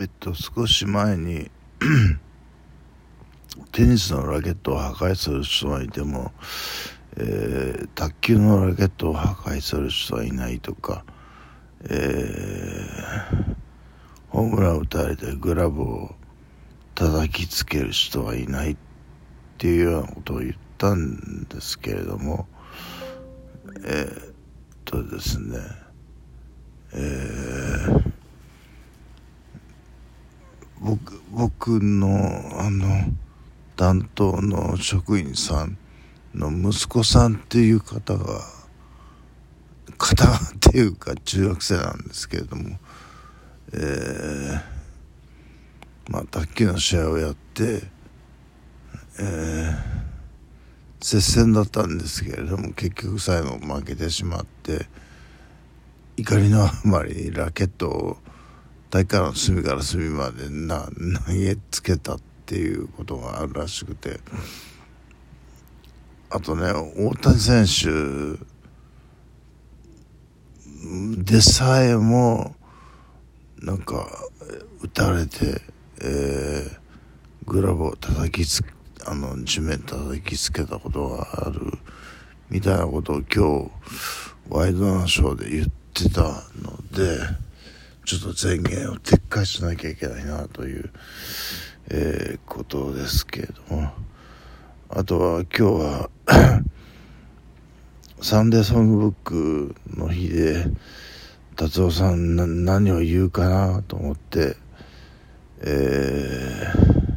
[0.00, 1.50] えっと少し前に
[3.70, 6.32] テニスのラケットを破壊する人がいても、
[7.16, 11.04] えー、卓球のラケットを破壊する人はいないとか、
[11.84, 13.54] えー、
[14.30, 16.14] ホームラン打たれてグラブを
[16.96, 18.76] 叩きつける人はいないっ
[19.58, 22.48] ていうようなことを言ったんですけれども
[23.84, 24.34] えー、っ
[24.84, 25.84] とですね
[26.96, 27.73] えー、
[30.84, 32.06] 僕僕の
[32.60, 32.86] あの
[33.74, 35.78] 担当の職員さん
[36.34, 38.42] の息子さんっていう方が
[39.96, 42.78] 方っていうか中学生なんですけれども
[43.72, 44.60] えー、
[46.10, 47.82] まあ卓球の試合をやって
[49.18, 49.74] えー、
[51.00, 54.86] 接戦だったんですけれども結局最後負けてしまって
[56.18, 58.16] 怒りのあまりラケットを
[58.94, 60.88] 体育館の隅から隅までな
[61.26, 64.20] 投げつけたっていうことがあるらしくて。
[66.30, 68.38] あとね大谷選手
[71.22, 72.54] でさえも
[73.60, 74.08] なんか
[74.82, 75.60] 打たれて、
[76.00, 78.64] えー、グラブを叩きつ
[79.06, 81.78] あの地面叩きつけたことがある
[82.48, 83.24] みたいなことを今
[83.64, 83.70] 日
[84.48, 87.43] ワイドナショーで言ってたので
[88.04, 90.90] ちょっと前言を撤回しなきゃいけないなという、
[91.88, 93.92] えー、ことですけれども。
[94.96, 96.10] あとは今日は
[98.22, 100.66] サンデーソングブックの日で
[101.56, 104.56] 達夫さん何を言うかなと思って
[105.62, 107.14] えー、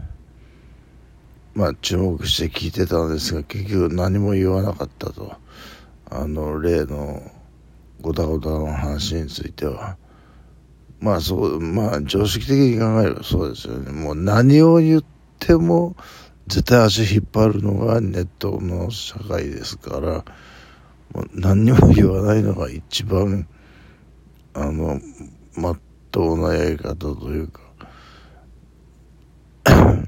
[1.53, 5.35] まあ注目して聞いてたんですが結局何も言わなかったと。
[6.09, 7.21] あの例の
[7.99, 9.97] ごたごたの話については。
[10.99, 13.91] まあそうまあ常識的に考えればそうですよね。
[13.91, 15.03] もう何を言っ
[15.39, 15.95] ても
[16.47, 20.25] 絶対足引っ張るのがネットの社会ですから
[21.13, 23.47] もう何にも言わないのが一番
[24.53, 24.99] あの
[25.55, 25.79] まっ
[26.11, 27.61] とうなやり方というか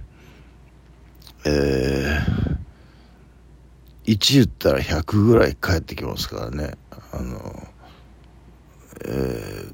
[1.46, 6.74] えー、1言ったら100ぐらい返ってきますからね。
[7.12, 7.68] あの
[9.06, 9.74] えー、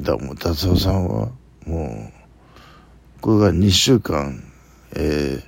[0.00, 1.30] だもう達夫さんは
[1.66, 4.42] もうこれが2週間
[4.96, 5.44] えー、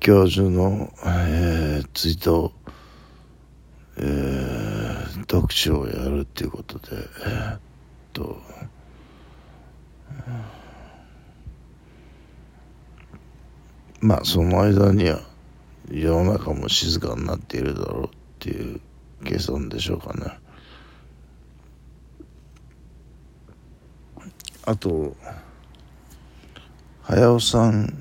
[0.00, 2.52] 教授の、えー、ツイート
[3.96, 7.60] えー、読書をやるっていうことでえー、っ
[8.12, 8.36] と
[14.00, 15.20] まあその間には
[15.90, 18.08] 世の中も静かになっているだろうっ
[18.40, 18.80] ていう
[19.24, 20.43] 計算でしょうかね。
[24.66, 25.14] あと
[27.02, 27.92] 早尾さん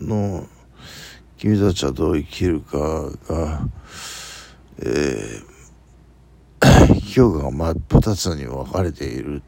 [0.00, 0.46] の
[1.36, 2.78] 「君たちはどう生きるか」
[3.28, 3.68] が
[4.80, 9.42] えー、 評価が真っ二つに分かれているっ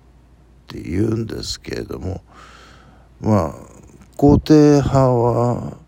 [0.67, 2.21] て言うんですけれども
[3.23, 3.55] まあ
[4.19, 5.79] 肯定派は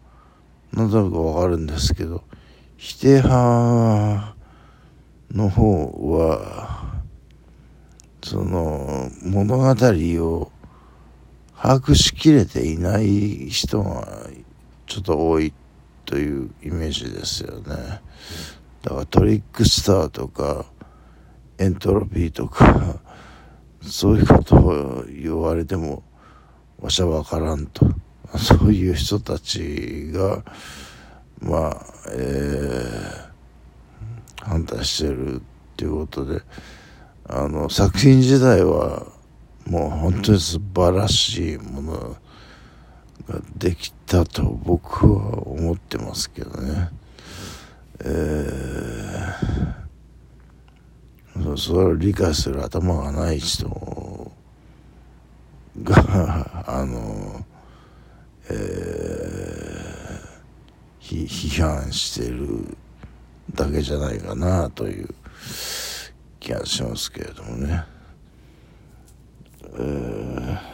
[0.72, 2.24] なんとなく分かるんですけど
[2.78, 4.34] 否定派
[5.32, 6.94] の方は
[8.22, 10.52] その物語を
[11.62, 14.26] 把握しきれていない人が
[14.86, 15.52] ちょっと多い
[16.04, 18.00] というイメージですよね。
[18.82, 20.66] だからトリックスターとか
[21.58, 22.98] エントロピーとか
[23.80, 26.02] そういうことを言われても
[26.80, 27.86] わしは分からんと
[28.36, 30.42] そういう人たちが
[31.40, 35.40] まあえー、反対してるっ
[35.76, 36.42] ていうことで
[37.28, 39.11] あの作品自体は
[39.66, 42.16] もう本当に素晴らしいもの
[43.28, 46.90] ができたと僕は思ってますけどね。
[48.04, 54.32] えー、それを理解する頭がない人
[55.82, 57.44] があの、
[58.50, 62.76] えー、批判してる
[63.54, 65.08] だけじゃないかなという
[66.40, 67.84] 気がしますけれどもね。
[69.78, 70.72] ー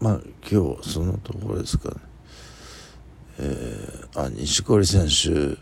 [0.00, 1.96] まあ今日はそのところですかね。
[3.38, 5.58] えー、あ錦織選手、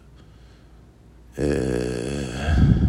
[1.37, 2.89] えー、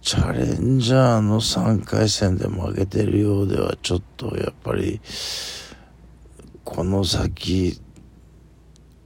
[0.00, 5.00] チャレンジャーの3回戦で負けてるようではちょっとやっぱり
[6.64, 7.80] この先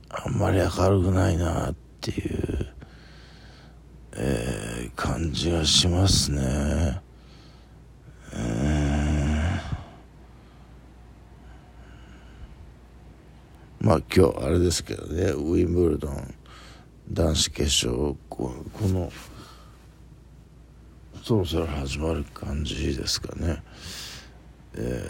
[0.09, 2.46] あんまり明るくないなっていう、
[5.27, 7.01] 感じがしますね。
[13.81, 16.35] まあ今日あれですけどねウィンブルドン
[17.11, 18.53] 男子決勝こ
[18.83, 19.11] の
[21.23, 23.63] そろそろ始まる感じですかね。
[24.75, 25.03] え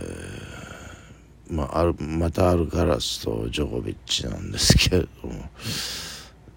[1.50, 5.34] ー、まあ、あるまたアルカラスとジョコビッチなんですけれども、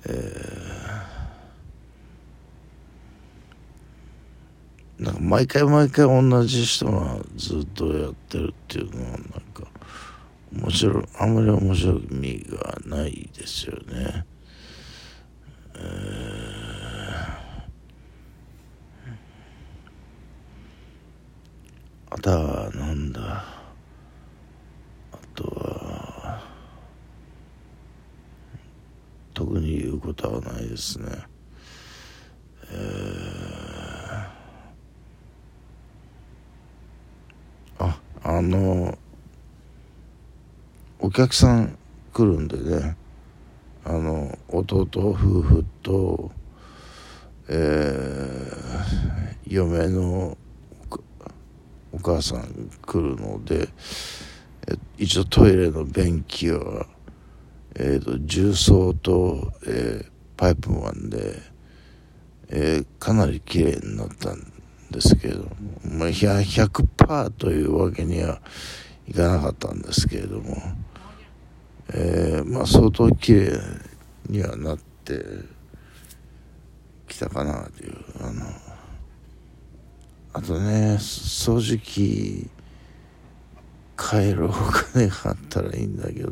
[0.06, 0.99] えー、
[5.00, 9.22] なんか毎回毎回同じ人がずっとやってるっていうのはなん
[9.54, 9.64] か
[10.54, 14.26] 面白いあんまり面白い意味がないですよね。
[15.76, 15.82] えー、
[22.10, 23.46] あとはなんだ？
[25.14, 26.44] あとは
[29.34, 31.08] 特に言うことはないですね。
[32.72, 38.98] えー、ああの
[41.00, 41.78] お客さん
[42.14, 42.98] 来るんでね。
[43.86, 46.32] あの弟夫婦と、
[47.48, 50.38] えー、嫁の
[51.92, 53.70] お母さん来るので
[54.98, 56.86] 一応トイレの便器は、
[57.76, 61.40] えーと、重曹と、えー、パイプマンで、
[62.50, 64.46] えー、かなり綺麗になったんで
[64.92, 65.50] ですけれども、
[65.84, 68.40] まあ、100%というわけには
[69.08, 70.56] いかなかったんですけれども。
[71.92, 73.60] えー、まあ相当綺麗
[74.28, 75.24] にはなって
[77.08, 78.46] きたかなというあの
[80.34, 82.48] あとね掃除機
[83.96, 86.32] 買えるお金があったらいいんだけど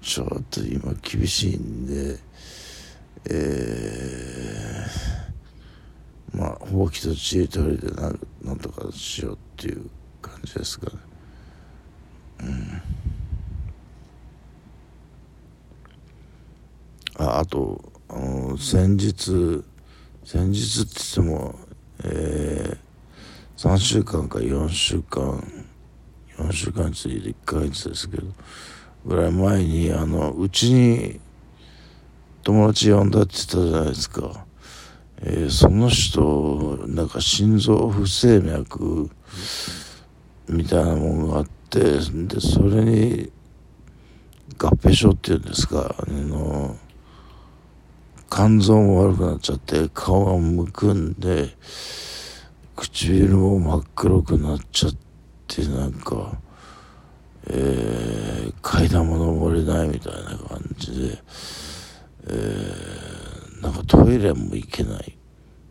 [0.00, 2.18] ちょっと今厳しいんで
[3.24, 4.11] えー、
[6.72, 9.90] ほうきとちりとりでなんなんとかしようっていう
[10.20, 10.92] 感じですかね。
[12.40, 12.82] うん。
[17.24, 19.62] ああとあの先日
[20.24, 21.54] 先日って言っても、
[22.04, 25.42] えー、3週間か4週間
[26.38, 28.26] 4週間について1ヶ月ですけど
[29.04, 31.20] ぐらい前にあのうちに
[32.42, 34.44] 友達呼んだって言ったじゃないですか、
[35.24, 39.08] えー、その人なんか心臓不整脈
[40.48, 43.32] みたいなものがあってでそれに
[44.58, 46.76] 合併症っていうんですかあの
[48.30, 51.50] 肝臓も悪くなっちゃって顔がむくんで
[52.74, 54.94] 唇も真っ黒くなっちゃっ
[55.46, 56.32] てなんか、
[57.48, 61.18] えー、階段も登れないみたいな感じで、
[62.28, 63.11] えー、
[63.62, 65.16] なんかトイレも行けない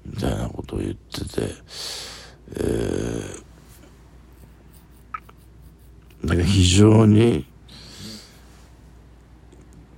[0.06, 1.42] みたいなことを言ってて、
[2.56, 7.46] えー、なんか非常に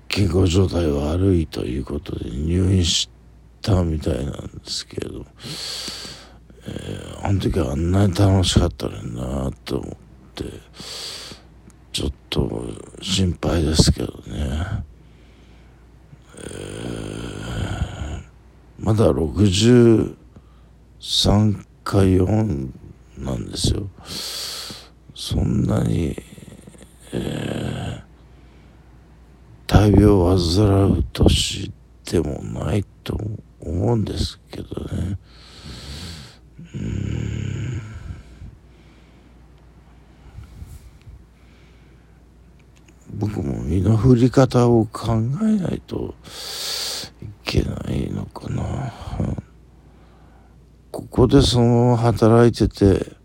[0.08, 3.10] 健康状態が悪いということで入院し
[3.62, 5.26] たみたいなんですけども、
[6.68, 9.96] えー、あの時はあんなに楽しかったのになと思っ
[10.36, 10.44] て
[11.92, 12.64] ちょっと
[13.02, 14.84] 心配ですけどね、
[16.38, 17.13] えー、
[18.84, 20.16] まだ63
[21.86, 22.70] か4
[23.18, 23.88] なんですよ
[25.16, 26.16] そんなに
[27.14, 28.04] えー
[29.66, 31.72] 大病を患う年
[32.12, 33.18] でもないと
[33.60, 35.18] 思うんですけどね。
[36.76, 37.82] うん
[43.16, 46.14] 僕も身の振り方を考えないと
[47.54, 48.92] けないのかな。
[50.92, 53.16] ここでそのまま働いてて、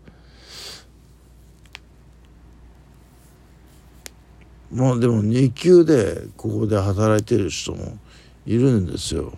[4.71, 7.97] まあでも2級でここで働いてる人も
[8.45, 9.33] いるんですよ。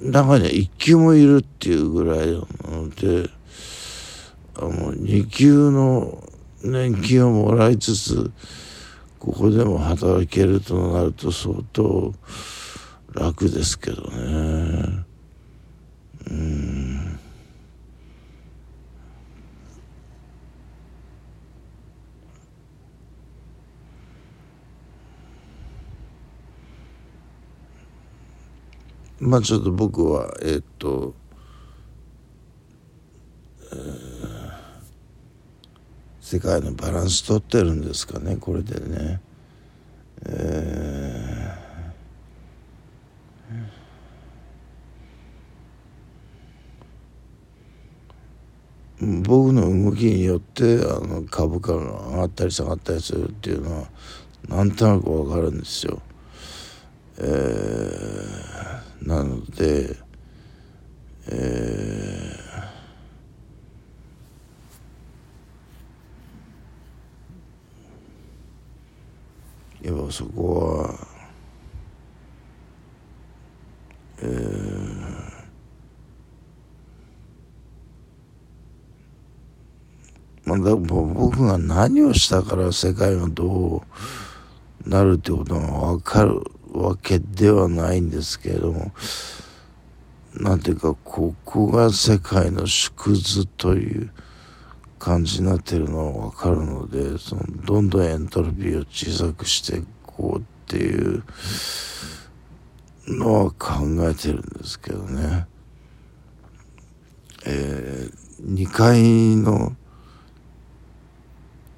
[0.00, 3.28] 中には1級もいるっていうぐらいなので、
[4.54, 6.22] あの2級の
[6.62, 8.30] 年金をもらいつつ、
[9.26, 12.14] ここでも働けるとなると相当
[13.12, 15.04] 楽ですけどね。
[16.30, 17.18] うん
[29.18, 31.14] まあちょっと僕はえっ、と、
[36.26, 39.20] 世界のバランス取ってるんですかねこれでね。
[40.26, 41.66] えー
[48.98, 53.88] 僕の動きによってあの株価が上がったり下がったりするっていうのは
[54.48, 56.00] なんとなく分かるんですよ。
[57.18, 59.96] えー、なので、
[61.28, 62.35] えー
[69.86, 70.94] やっぱそこは、
[74.18, 74.96] えー
[80.44, 83.84] まあ、だ僕が何をしたから世界がど
[84.84, 86.40] うなるってことが分かる
[86.72, 88.90] わけではないんですけれども
[90.34, 94.10] なんていうかここが世界の縮図という
[95.06, 101.22] 感じになってるのは分かるのでそのどんどんエントロピーを小さくしていこうっていう
[103.06, 105.46] のは考えてるんですけどね。
[107.46, 109.76] えー、2階の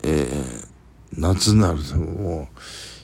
[0.04, 0.68] えー、
[1.12, 2.58] 夏になるともう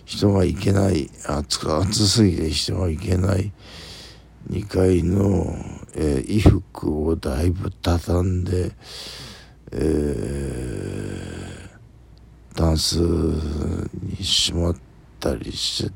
[0.06, 3.52] 人が行けない暑暑すぎて人が行けない
[4.48, 5.54] 2階の、
[5.96, 8.72] えー、衣服をだいぶ畳んで、
[9.74, 14.76] えー、ダンスにしまっ
[15.20, 15.92] たりして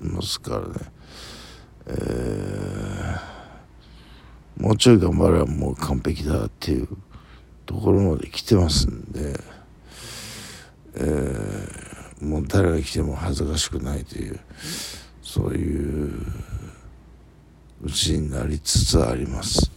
[0.00, 0.74] ますからね、
[1.86, 6.88] えー、もうちょい頑張ればもう完璧だっていう
[7.64, 9.56] ところまで来てますんで。
[10.98, 14.40] えー、もう誰が来ても恥ずかしくないという
[15.22, 16.22] そういう
[17.82, 19.70] うちになりつつあります。